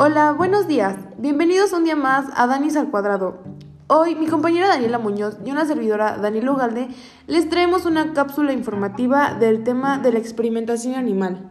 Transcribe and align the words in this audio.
Hola, 0.00 0.30
buenos 0.30 0.68
días. 0.68 0.94
Bienvenidos 1.16 1.72
un 1.72 1.82
día 1.82 1.96
más 1.96 2.26
a 2.36 2.46
Danis 2.46 2.76
al 2.76 2.88
Cuadrado. 2.88 3.42
Hoy 3.88 4.14
mi 4.14 4.28
compañera 4.28 4.68
Daniela 4.68 5.00
Muñoz 5.00 5.38
y 5.44 5.50
una 5.50 5.66
servidora 5.66 6.18
Daniela 6.18 6.52
Ugalde 6.52 6.86
les 7.26 7.48
traemos 7.48 7.84
una 7.84 8.12
cápsula 8.12 8.52
informativa 8.52 9.36
del 9.40 9.64
tema 9.64 9.98
de 9.98 10.12
la 10.12 10.20
experimentación 10.20 10.94
animal. 10.94 11.50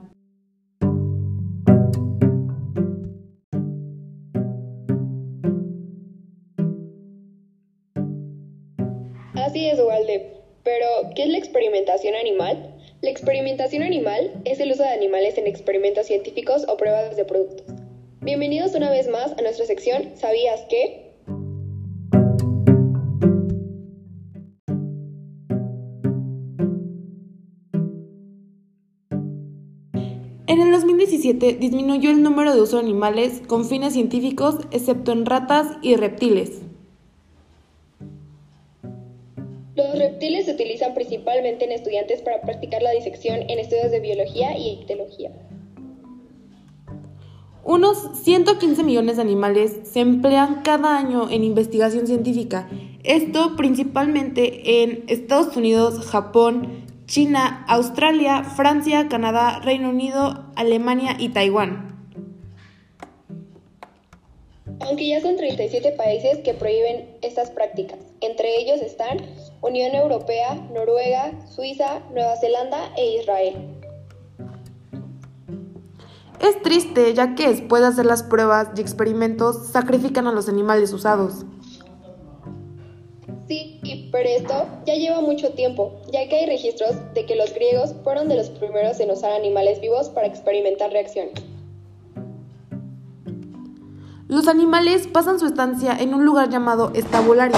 Así 9.35 9.67
es, 9.67 9.77
Ugalde. 9.77 10.37
Pero, 10.63 10.85
¿qué 11.17 11.23
es 11.23 11.29
la 11.31 11.37
experimentación 11.37 12.15
animal? 12.15 12.75
La 13.01 13.09
experimentación 13.09 13.83
animal 13.83 14.41
es 14.45 14.61
el 14.61 14.71
uso 14.71 14.83
de 14.83 14.89
animales 14.89 15.37
en 15.37 15.47
experimentos 15.47 16.05
científicos 16.05 16.65
o 16.69 16.77
pruebas 16.77 17.17
de 17.17 17.25
productos. 17.25 17.76
Bienvenidos 18.27 18.75
una 18.75 18.89
vez 18.89 19.07
más 19.07 19.31
a 19.37 19.41
nuestra 19.41 19.65
sección 19.65 20.11
¿Sabías 20.15 20.65
qué? 20.69 21.13
En 30.45 30.59
el 30.59 30.71
2017 30.73 31.53
disminuyó 31.53 32.11
el 32.11 32.21
número 32.21 32.53
de 32.53 32.59
uso 32.59 32.75
de 32.75 32.83
animales 32.83 33.41
con 33.47 33.63
fines 33.63 33.93
científicos, 33.93 34.57
excepto 34.71 35.13
en 35.13 35.25
ratas 35.25 35.77
y 35.81 35.95
reptiles. 35.95 36.63
Los 39.75 39.97
reptiles 39.97 40.47
se 40.47 40.51
utilizan 40.51 40.93
principalmente 40.93 41.63
en 41.63 41.71
estudiantes 41.71 42.21
para 42.23 42.41
practicar 42.41 42.81
la 42.81 42.91
disección 42.91 43.49
en 43.49 43.59
estudios 43.59 43.89
de 43.89 44.01
biología 44.01 44.57
y 44.57 44.81
ictiología. 44.81 45.31
Unos 47.67 47.97
115 48.23 48.81
millones 48.81 49.17
de 49.17 49.23
animales 49.23 49.79
se 49.83 49.99
emplean 49.99 50.61
cada 50.63 50.97
año 50.97 51.29
en 51.29 51.43
investigación 51.43 52.07
científica, 52.07 52.69
esto 53.03 53.57
principalmente 53.57 54.83
en 54.83 55.03
Estados 55.09 55.57
Unidos, 55.57 55.99
Japón, 56.05 56.85
China, 57.07 57.65
Australia, 57.67 58.45
Francia, 58.45 59.09
Canadá, 59.09 59.59
Reino 59.59 59.89
Unido, 59.89 60.45
Alemania 60.55 61.17
y 61.19 61.27
Taiwán. 61.27 62.07
Aunque 64.79 65.09
ya 65.09 65.19
son 65.19 65.35
37 65.35 65.91
países 65.91 66.37
que 66.37 66.53
prohíben 66.53 67.17
estas 67.21 67.51
prácticas, 67.51 67.99
entre 68.21 68.61
ellos 68.61 68.81
están 68.81 69.17
Unión 69.59 69.93
Europea, 69.93 70.55
Noruega, 70.73 71.33
Suiza, 71.49 71.99
Nueva 72.13 72.37
Zelanda 72.37 72.93
e 72.95 73.17
Israel. 73.17 73.76
Es 76.39 76.61
triste 76.61 77.13
ya 77.13 77.35
que 77.35 77.49
después 77.49 77.81
de 77.81 77.87
hacer 77.87 78.05
las 78.05 78.23
pruebas 78.23 78.69
y 78.75 78.81
experimentos 78.81 79.67
sacrifican 79.67 80.27
a 80.27 80.31
los 80.31 80.47
animales 80.47 80.93
usados. 80.93 81.45
Sí, 83.47 84.09
pero 84.11 84.27
esto 84.27 84.67
ya 84.85 84.95
lleva 84.95 85.21
mucho 85.21 85.51
tiempo, 85.51 86.01
ya 86.11 86.27
que 86.27 86.35
hay 86.35 86.45
registros 86.47 86.95
de 87.13 87.25
que 87.25 87.35
los 87.35 87.53
griegos 87.53 87.95
fueron 88.03 88.27
de 88.27 88.35
los 88.35 88.49
primeros 88.49 88.99
en 88.99 89.09
usar 89.09 89.31
animales 89.31 89.79
vivos 89.79 90.09
para 90.09 90.27
experimentar 90.27 90.91
reacciones. 90.91 91.33
Los 94.27 94.49
animales 94.49 95.07
pasan 95.07 95.39
su 95.39 95.45
estancia 95.45 95.97
en 95.97 96.13
un 96.13 96.25
lugar 96.25 96.49
llamado 96.49 96.91
estabulario. 96.93 97.57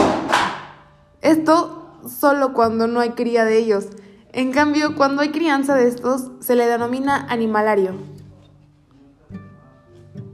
Esto 1.21 1.97
solo 2.07 2.53
cuando 2.53 2.85
no 2.85 2.99
hay 2.99 3.11
cría 3.11 3.43
de 3.43 3.57
ellos. 3.57 3.87
En 4.31 4.51
cambio, 4.51 4.95
cuando 4.95 5.23
hay 5.23 5.29
crianza 5.29 5.73
de 5.73 5.87
estos, 5.87 6.29
se 6.39 6.55
le 6.55 6.67
denomina 6.67 7.25
animalario. 7.29 8.18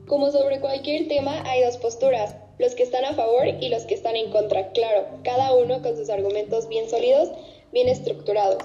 Como 0.07 0.29
sobre 0.29 0.59
cualquier 0.59 1.07
tema, 1.07 1.41
hay 1.45 1.63
dos 1.63 1.77
posturas, 1.77 2.35
los 2.59 2.75
que 2.75 2.83
están 2.83 3.05
a 3.05 3.13
favor 3.13 3.47
y 3.59 3.69
los 3.69 3.83
que 3.83 3.95
están 3.95 4.15
en 4.15 4.29
contra, 4.31 4.69
claro, 4.71 5.07
cada 5.23 5.55
uno 5.55 5.81
con 5.81 5.97
sus 5.97 6.11
argumentos 6.11 6.69
bien 6.69 6.87
sólidos, 6.87 7.31
bien 7.73 7.89
estructurados. 7.89 8.63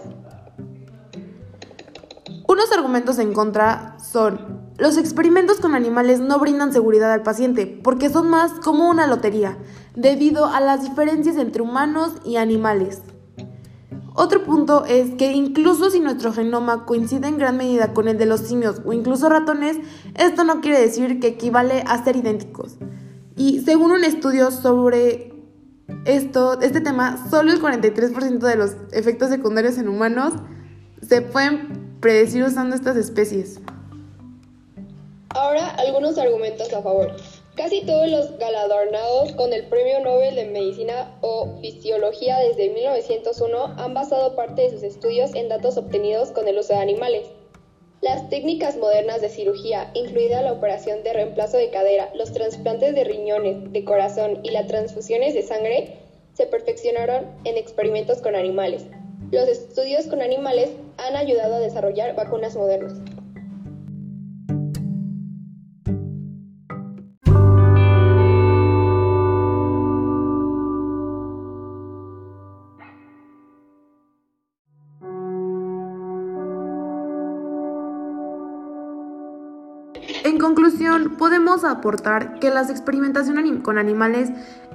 Unos 2.47 2.71
argumentos 2.73 3.19
en 3.19 3.33
contra 3.33 3.97
son, 4.01 4.71
los 4.77 4.99
experimentos 4.99 5.61
con 5.61 5.75
animales 5.75 6.21
no 6.21 6.39
brindan 6.39 6.75
seguridad 6.75 7.11
al 7.11 7.23
paciente 7.23 7.67
porque 7.67 8.11
son 8.11 8.29
más 8.29 8.53
como 8.61 8.91
una 8.91 9.07
lotería, 9.07 9.57
debido 9.95 10.45
a 10.45 10.61
las 10.61 10.83
diferencias 10.83 11.37
entre 11.37 11.63
humanos 11.63 12.13
y 12.23 12.37
animales. 12.37 13.01
Otro 14.15 14.43
punto 14.45 14.85
es 14.87 15.11
que 15.15 15.33
incluso 15.33 15.91
si 15.91 16.01
nuestro 16.01 16.33
genoma 16.33 16.85
coincide 16.85 17.29
en 17.29 17.39
gran 17.39 17.57
medida 17.57 17.93
con 17.93 18.09
el 18.09 18.19
de 18.19 18.27
los 18.27 18.41
simios 18.41 18.83
o 18.85 18.93
incluso 18.93 19.29
ratones, 19.29 19.77
esto 20.17 20.45
no 20.45 20.61
quiere 20.61 20.81
decir 20.81 21.21
que 21.21 21.29
equivale 21.29 21.85
a 21.87 22.03
ser 22.03 22.17
idénticos. 22.17 22.77
Y 23.37 23.61
según 23.61 23.93
un 23.93 24.05
estudio 24.05 24.51
sobre 24.51 25.33
esto, 26.05 26.61
este 26.61 26.81
tema, 26.81 27.25
solo 27.31 27.53
el 27.53 27.61
43% 27.61 28.39
de 28.39 28.57
los 28.57 28.77
efectos 28.93 29.31
secundarios 29.31 29.79
en 29.79 29.89
humanos 29.89 30.35
se 31.07 31.23
pueden 31.23 31.97
predecir 32.01 32.43
usando 32.43 32.75
estas 32.75 32.97
especies. 32.97 33.61
Ahora 35.31 35.69
algunos 35.79 36.19
argumentos 36.19 36.73
a 36.73 36.83
favor. 36.83 37.13
Casi 37.61 37.83
todos 37.83 38.09
los 38.09 38.39
galardonados 38.39 39.33
con 39.33 39.53
el 39.53 39.67
Premio 39.67 40.01
Nobel 40.01 40.35
de 40.35 40.47
Medicina 40.47 41.19
o 41.21 41.59
Fisiología 41.61 42.39
desde 42.39 42.71
1901 42.71 43.75
han 43.77 43.93
basado 43.93 44.35
parte 44.35 44.63
de 44.63 44.71
sus 44.71 44.83
estudios 44.83 45.35
en 45.35 45.51
datos 45.51 45.77
obtenidos 45.77 46.33
con 46.33 46.49
el 46.49 46.57
uso 46.57 46.73
de 46.73 46.79
animales. 46.79 47.27
Las 48.01 48.27
técnicas 48.31 48.79
modernas 48.79 49.21
de 49.21 49.29
cirugía, 49.29 49.91
incluida 49.93 50.41
la 50.41 50.53
operación 50.53 51.03
de 51.03 51.13
reemplazo 51.13 51.59
de 51.59 51.69
cadera, 51.69 52.11
los 52.15 52.33
trasplantes 52.33 52.95
de 52.95 53.05
riñones, 53.05 53.71
de 53.71 53.85
corazón 53.85 54.41
y 54.43 54.53
las 54.53 54.67
transfusiones 54.67 55.35
de 55.35 55.43
sangre, 55.43 55.99
se 56.33 56.47
perfeccionaron 56.47 57.27
en 57.45 57.59
experimentos 57.59 58.23
con 58.23 58.37
animales. 58.37 58.87
Los 59.33 59.49
estudios 59.49 60.07
con 60.07 60.23
animales 60.23 60.71
han 60.97 61.15
ayudado 61.15 61.57
a 61.57 61.61
desarrollar 61.61 62.15
vacunas 62.15 62.57
modernas. 62.57 62.95
En 80.25 80.39
conclusión, 80.39 81.17
podemos 81.17 81.65
aportar 81.65 82.39
que 82.39 82.51
la 82.51 82.63
experimentación 82.63 83.61
con 83.61 83.79
animales 83.79 84.31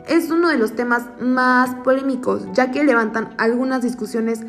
es 0.07 0.29
uno 0.31 0.49
de 0.49 0.57
los 0.57 0.75
temas 0.75 1.03
más 1.19 1.75
polémicos, 1.83 2.47
ya 2.53 2.71
que 2.71 2.83
levantan 2.83 3.33
algunas 3.37 3.81
discusiones 3.81 4.41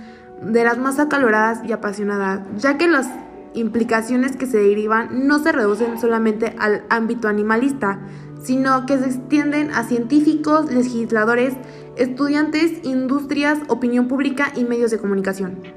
de 0.43 0.65
las 0.65 0.79
más 0.79 0.99
acaloradas 0.99 1.61
y 1.67 1.73
apasionadas, 1.73 2.41
ya 2.59 2.77
que 2.77 2.89
las 2.89 3.09
implicaciones 3.55 4.37
que 4.37 4.47
se 4.47 4.59
derivan 4.59 5.27
no 5.27 5.39
se 5.39 5.53
reducen 5.53 5.99
solamente 5.99 6.55
al 6.59 6.85
ámbito 6.91 7.29
animalista, 7.29 7.99
sino 8.43 8.85
que 8.87 8.99
se 8.99 9.07
extienden 9.07 9.71
a 9.71 9.85
científicos, 9.85 10.71
legisladores, 10.71 11.55
estudiantes, 11.97 12.85
industrias, 12.85 13.59
opinión 13.69 14.09
pública 14.09 14.53
y 14.55 14.65
medios 14.65 14.91
de 14.91 14.99
comunicación. 14.99 15.75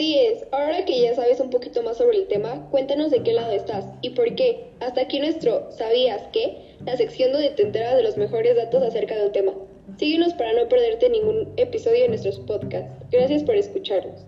Así 0.00 0.18
es, 0.18 0.46
ahora 0.50 0.86
que 0.86 0.98
ya 0.98 1.14
sabes 1.14 1.40
un 1.40 1.50
poquito 1.50 1.82
más 1.82 1.98
sobre 1.98 2.16
el 2.16 2.26
tema, 2.26 2.66
cuéntanos 2.70 3.10
de 3.10 3.22
qué 3.22 3.34
lado 3.34 3.52
estás 3.52 3.84
y 4.00 4.08
por 4.08 4.34
qué. 4.34 4.70
Hasta 4.80 5.02
aquí 5.02 5.20
nuestro 5.20 5.70
¿Sabías 5.72 6.22
qué? 6.32 6.56
La 6.86 6.96
sección 6.96 7.32
donde 7.32 7.50
te 7.50 7.64
enteras 7.64 7.96
de 7.96 8.04
los 8.04 8.16
mejores 8.16 8.56
datos 8.56 8.82
acerca 8.82 9.14
del 9.14 9.30
tema. 9.30 9.52
Síguenos 9.98 10.32
para 10.32 10.54
no 10.54 10.70
perderte 10.70 11.10
ningún 11.10 11.52
episodio 11.58 12.00
de 12.00 12.08
nuestros 12.08 12.38
podcasts. 12.40 12.90
Gracias 13.10 13.42
por 13.42 13.56
escucharnos. 13.56 14.24